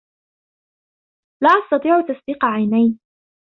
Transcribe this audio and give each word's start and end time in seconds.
لا 1.43 1.49
أستطيع 1.49 2.01
تصديق 2.01 2.45
عينيّ. 2.45 2.99